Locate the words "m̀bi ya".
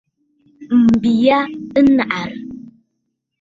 0.85-1.37